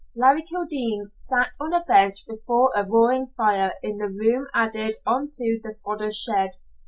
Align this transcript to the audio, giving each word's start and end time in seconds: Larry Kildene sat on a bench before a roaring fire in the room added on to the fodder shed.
Larry 0.15 0.41
Kildene 0.41 1.13
sat 1.13 1.51
on 1.59 1.73
a 1.75 1.85
bench 1.87 2.25
before 2.25 2.71
a 2.75 2.83
roaring 2.87 3.27
fire 3.37 3.75
in 3.83 3.99
the 3.99 4.07
room 4.07 4.47
added 4.51 4.95
on 5.05 5.29
to 5.33 5.59
the 5.61 5.75
fodder 5.85 6.11
shed. 6.11 6.55